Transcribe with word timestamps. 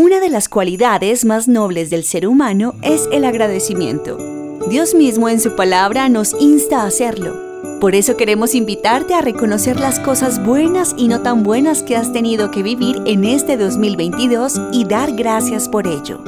Una 0.00 0.20
de 0.20 0.30
las 0.30 0.48
cualidades 0.48 1.24
más 1.24 1.48
nobles 1.48 1.90
del 1.90 2.04
ser 2.04 2.28
humano 2.28 2.76
es 2.82 3.08
el 3.10 3.24
agradecimiento. 3.24 4.16
Dios 4.70 4.94
mismo 4.94 5.28
en 5.28 5.40
su 5.40 5.56
palabra 5.56 6.08
nos 6.08 6.40
insta 6.40 6.82
a 6.82 6.86
hacerlo. 6.86 7.80
Por 7.80 7.96
eso 7.96 8.16
queremos 8.16 8.54
invitarte 8.54 9.14
a 9.14 9.22
reconocer 9.22 9.80
las 9.80 9.98
cosas 9.98 10.40
buenas 10.40 10.94
y 10.96 11.08
no 11.08 11.22
tan 11.22 11.42
buenas 11.42 11.82
que 11.82 11.96
has 11.96 12.12
tenido 12.12 12.52
que 12.52 12.62
vivir 12.62 13.02
en 13.06 13.24
este 13.24 13.56
2022 13.56 14.60
y 14.72 14.84
dar 14.84 15.16
gracias 15.16 15.68
por 15.68 15.88
ello. 15.88 16.22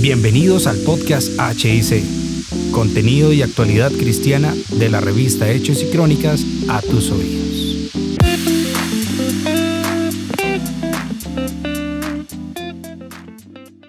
Bienvenidos 0.00 0.66
al 0.66 0.78
podcast 0.84 1.28
HIC, 1.38 2.02
contenido 2.78 3.32
y 3.32 3.42
actualidad 3.42 3.90
cristiana 3.90 4.54
de 4.70 4.88
la 4.88 5.00
revista 5.00 5.50
Hechos 5.50 5.82
y 5.82 5.90
Crónicas 5.90 6.44
a 6.68 6.80
tus 6.80 7.10
oídos. 7.10 7.90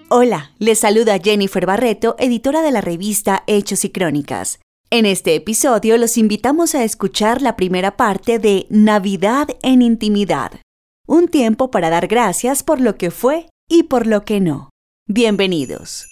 Hola, 0.08 0.50
les 0.58 0.80
saluda 0.80 1.20
Jennifer 1.22 1.66
Barreto, 1.66 2.16
editora 2.18 2.62
de 2.62 2.72
la 2.72 2.80
revista 2.80 3.44
Hechos 3.46 3.84
y 3.84 3.90
Crónicas. 3.90 4.58
En 4.90 5.06
este 5.06 5.36
episodio 5.36 5.96
los 5.96 6.18
invitamos 6.18 6.74
a 6.74 6.82
escuchar 6.82 7.42
la 7.42 7.54
primera 7.54 7.96
parte 7.96 8.40
de 8.40 8.66
Navidad 8.70 9.50
en 9.62 9.82
Intimidad, 9.82 10.60
un 11.06 11.28
tiempo 11.28 11.70
para 11.70 11.90
dar 11.90 12.08
gracias 12.08 12.64
por 12.64 12.80
lo 12.80 12.96
que 12.96 13.12
fue 13.12 13.46
y 13.68 13.84
por 13.84 14.08
lo 14.08 14.24
que 14.24 14.40
no. 14.40 14.70
Bienvenidos. 15.06 16.08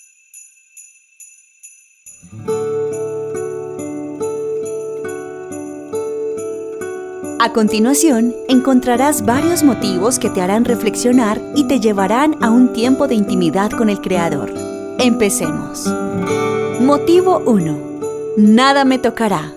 A 7.40 7.52
continuación, 7.52 8.34
encontrarás 8.48 9.24
varios 9.24 9.62
motivos 9.62 10.18
que 10.18 10.28
te 10.28 10.40
harán 10.40 10.64
reflexionar 10.64 11.40
y 11.54 11.68
te 11.68 11.78
llevarán 11.78 12.34
a 12.42 12.50
un 12.50 12.72
tiempo 12.72 13.06
de 13.06 13.14
intimidad 13.14 13.70
con 13.70 13.88
el 13.88 14.00
Creador. 14.00 14.52
Empecemos. 14.98 15.86
Motivo 16.80 17.40
1. 17.46 17.78
Nada 18.38 18.84
me 18.84 18.98
tocará. 18.98 19.52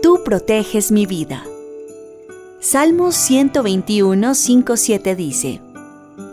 Tú 0.00 0.22
proteges 0.24 0.92
mi 0.92 1.06
vida. 1.06 1.42
Salmos 2.60 3.16
121, 3.16 4.32
5, 4.32 4.76
7 4.76 5.16
dice, 5.16 5.60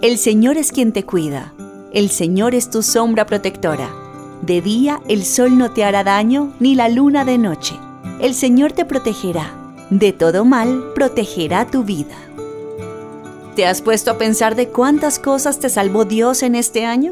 El 0.04 0.20
Señor 0.20 0.58
es 0.58 0.72
quien 0.72 0.92
te 0.92 1.04
cuida. 1.04 1.52
El 1.94 2.12
Señor 2.12 2.54
es 2.54 2.70
tu 2.70 2.84
sombra 2.84 3.26
protectora. 3.26 3.90
De 4.44 4.62
día 4.62 5.02
el 5.08 5.26
sol 5.26 5.58
no 5.58 5.72
te 5.72 5.84
hará 5.84 6.04
daño, 6.04 6.54
ni 6.60 6.76
la 6.76 6.90
luna 6.90 7.26
de 7.26 7.40
noche. 7.40 7.74
El 8.20 8.36
Señor 8.36 8.74
te 8.74 8.86
protegerá. 8.86 9.61
De 9.92 10.14
todo 10.14 10.46
mal 10.46 10.94
protegerá 10.96 11.68
tu 11.68 11.84
vida. 11.84 12.16
¿Te 13.58 13.66
has 13.66 13.82
puesto 13.82 14.12
a 14.12 14.18
pensar 14.18 14.56
de 14.56 14.70
cuántas 14.70 15.20
cosas 15.20 15.60
te 15.60 15.68
salvó 15.68 16.06
Dios 16.06 16.44
en 16.44 16.56
este 16.56 16.86
año? 16.86 17.12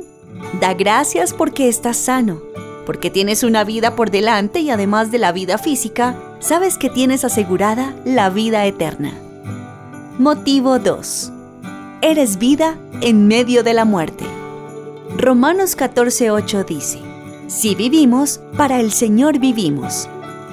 Da 0.62 0.74
gracias 0.76 1.34
porque 1.34 1.68
estás 1.68 1.98
sano, 1.98 2.42
porque 2.86 3.10
tienes 3.10 3.44
una 3.44 3.66
vida 3.66 3.98
por 3.98 4.12
delante 4.12 4.62
y 4.62 4.70
además 4.70 5.12
de 5.12 5.18
la 5.18 5.34
vida 5.34 5.58
física, 5.58 6.16
sabes 6.40 6.78
que 6.78 6.90
tienes 6.90 7.26
asegurada 7.26 7.94
la 8.06 8.30
vida 8.30 8.66
eterna. 8.66 9.12
Motivo 10.18 10.80
2. 10.80 11.34
Eres 12.02 12.38
vida 12.38 12.78
en 13.02 13.28
medio 13.28 13.64
de 13.64 13.74
la 13.74 13.84
muerte. 13.84 14.24
Romanos 15.18 15.78
14:8 15.78 16.66
dice, 16.66 17.00
si 17.48 17.76
vivimos, 17.76 18.40
para 18.56 18.80
el 18.80 18.94
Señor 18.94 19.40
vivimos, 19.40 20.08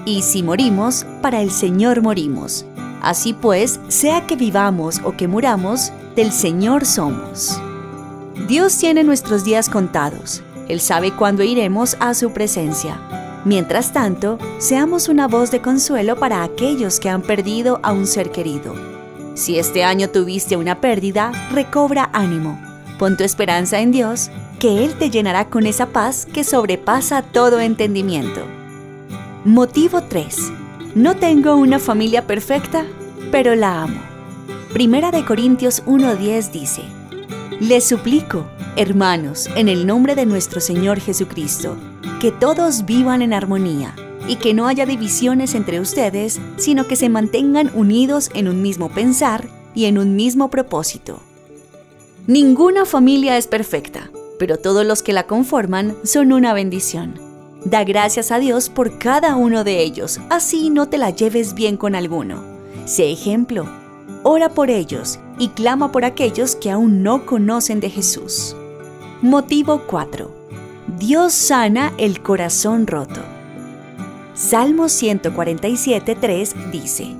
y 0.06 0.22
si 0.22 0.42
morimos, 0.42 1.04
para 1.20 1.42
el 1.42 1.50
Señor 1.50 2.00
morimos. 2.00 2.64
Así 3.02 3.34
pues, 3.34 3.78
sea 3.88 4.26
que 4.26 4.36
vivamos 4.36 5.02
o 5.04 5.12
que 5.12 5.28
muramos, 5.28 5.92
del 6.14 6.32
Señor 6.32 6.86
somos. 6.86 7.60
Dios 8.48 8.78
tiene 8.78 9.04
nuestros 9.04 9.44
días 9.44 9.68
contados. 9.68 10.42
Él 10.68 10.80
sabe 10.80 11.14
cuándo 11.14 11.42
iremos 11.42 11.96
a 12.00 12.14
su 12.14 12.30
presencia. 12.30 12.98
Mientras 13.44 13.92
tanto, 13.92 14.38
seamos 14.58 15.08
una 15.08 15.28
voz 15.28 15.50
de 15.50 15.60
consuelo 15.60 16.16
para 16.16 16.42
aquellos 16.42 16.98
que 16.98 17.10
han 17.10 17.22
perdido 17.22 17.80
a 17.82 17.92
un 17.92 18.06
ser 18.06 18.30
querido. 18.30 18.74
Si 19.34 19.58
este 19.58 19.84
año 19.84 20.08
tuviste 20.08 20.56
una 20.56 20.80
pérdida, 20.80 21.32
recobra 21.52 22.10
ánimo. 22.12 22.58
Pon 22.98 23.16
tu 23.16 23.24
esperanza 23.24 23.80
en 23.80 23.92
Dios 23.92 24.30
que 24.58 24.84
Él 24.84 24.94
te 24.94 25.10
llenará 25.10 25.48
con 25.50 25.66
esa 25.66 25.86
paz 25.86 26.26
que 26.26 26.44
sobrepasa 26.44 27.22
todo 27.22 27.60
entendimiento. 27.60 28.55
Motivo 29.46 30.02
3. 30.02 30.52
No 30.96 31.14
tengo 31.14 31.54
una 31.54 31.78
familia 31.78 32.26
perfecta, 32.26 32.84
pero 33.30 33.54
la 33.54 33.84
amo. 33.84 34.00
Primera 34.72 35.12
de 35.12 35.24
Corintios 35.24 35.84
1.10 35.84 36.50
dice, 36.50 36.82
Les 37.60 37.84
suplico, 37.84 38.44
hermanos, 38.74 39.48
en 39.54 39.68
el 39.68 39.86
nombre 39.86 40.16
de 40.16 40.26
nuestro 40.26 40.60
Señor 40.60 40.98
Jesucristo, 40.98 41.76
que 42.20 42.32
todos 42.32 42.86
vivan 42.86 43.22
en 43.22 43.32
armonía 43.32 43.94
y 44.26 44.34
que 44.34 44.52
no 44.52 44.66
haya 44.66 44.84
divisiones 44.84 45.54
entre 45.54 45.78
ustedes, 45.78 46.40
sino 46.56 46.88
que 46.88 46.96
se 46.96 47.08
mantengan 47.08 47.70
unidos 47.72 48.30
en 48.34 48.48
un 48.48 48.62
mismo 48.62 48.88
pensar 48.88 49.46
y 49.76 49.84
en 49.84 49.98
un 49.98 50.16
mismo 50.16 50.50
propósito. 50.50 51.20
Ninguna 52.26 52.84
familia 52.84 53.36
es 53.36 53.46
perfecta, 53.46 54.10
pero 54.40 54.56
todos 54.56 54.84
los 54.84 55.04
que 55.04 55.12
la 55.12 55.28
conforman 55.28 55.94
son 56.02 56.32
una 56.32 56.52
bendición. 56.52 57.25
Da 57.66 57.82
gracias 57.82 58.30
a 58.30 58.38
Dios 58.38 58.68
por 58.68 58.96
cada 58.96 59.34
uno 59.34 59.64
de 59.64 59.82
ellos, 59.82 60.20
así 60.30 60.70
no 60.70 60.86
te 60.86 60.98
la 60.98 61.10
lleves 61.10 61.52
bien 61.52 61.76
con 61.76 61.96
alguno. 61.96 62.44
Sé 62.84 63.10
ejemplo. 63.10 63.68
Ora 64.22 64.50
por 64.50 64.70
ellos 64.70 65.18
y 65.36 65.48
clama 65.48 65.90
por 65.90 66.04
aquellos 66.04 66.54
que 66.54 66.70
aún 66.70 67.02
no 67.02 67.26
conocen 67.26 67.80
de 67.80 67.90
Jesús. 67.90 68.54
Motivo 69.20 69.82
4. 69.84 70.30
Dios 70.96 71.32
sana 71.32 71.92
el 71.98 72.22
corazón 72.22 72.86
roto. 72.86 73.20
Salmo 74.34 74.84
147.3 74.84 76.70
dice, 76.70 77.16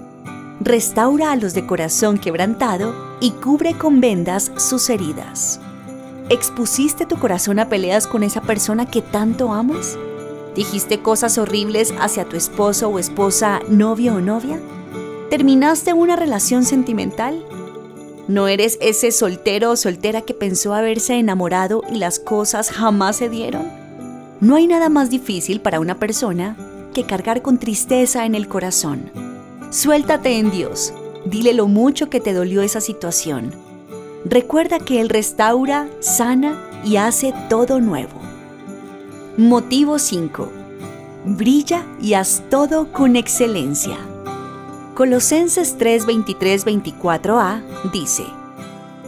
Restaura 0.61 1.33
a 1.33 1.37
los 1.37 1.55
de 1.55 1.67
corazón 1.67 2.19
quebrantado 2.19 2.95
y 3.19 3.33
cubre 3.33 3.75
con 3.75 4.01
vendas 4.01 4.53
sus 4.59 4.91
heridas. 4.91 5.59
¿Expusiste 6.29 7.05
tu 7.05 7.19
corazón 7.19 7.59
a 7.59 7.69
peleas 7.69 8.07
con 8.07 8.23
esa 8.23 8.43
persona 8.43 8.87
que 8.87 9.03
tanto 9.03 9.53
amas? 9.53 9.99
¿Dijiste 10.57 11.01
cosas 11.01 11.39
horribles 11.39 11.95
hacia 12.01 12.25
tu 12.25 12.37
esposo 12.37 12.89
o 12.89 12.99
esposa, 12.99 13.61
novio 13.69 14.15
o 14.15 14.21
novia? 14.21 14.59
¿Terminaste 15.31 15.93
una 15.93 16.17
relación 16.17 16.65
sentimental? 16.65 17.45
¿No 18.27 18.49
eres 18.49 18.79
ese 18.81 19.13
soltero 19.13 19.73
o 19.73 19.77
soltera 19.77 20.23
que 20.23 20.35
pensó 20.35 20.75
haberse 20.75 21.15
enamorado 21.15 21.83
y 21.93 21.99
las 21.99 22.19
cosas 22.19 22.71
jamás 22.71 23.17
se 23.17 23.29
dieron? 23.29 23.71
No 24.41 24.57
hay 24.57 24.67
nada 24.67 24.89
más 24.89 25.11
difícil 25.11 25.61
para 25.61 25.79
una 25.79 25.99
persona 25.99 26.57
que 26.95 27.05
cargar 27.05 27.43
con 27.43 27.59
tristeza 27.59 28.25
en 28.25 28.35
el 28.35 28.49
corazón. 28.49 29.11
Suéltate 29.71 30.39
en 30.39 30.51
Dios, 30.51 30.93
dile 31.27 31.53
lo 31.53 31.69
mucho 31.69 32.09
que 32.09 32.21
te 32.21 32.33
dolió 32.33 32.63
esa 32.63 32.81
situación 32.81 33.67
Recuerda 34.29 34.81
que 34.81 35.01
Él 35.01 35.09
restaura, 35.09 35.89
sana 36.01 36.61
y 36.85 36.97
hace 36.97 37.33
todo 37.49 37.81
nuevo. 37.81 38.16
Motivo 39.39 39.99
5. 39.99 40.51
Brilla 41.27 41.85
y 42.01 42.15
haz 42.15 42.43
todo 42.49 42.91
con 42.91 43.17
excelencia. 43.17 43.99
Colosenses 44.95 45.77
3, 45.77 46.07
24a 46.07 47.63
dice, 47.93 48.25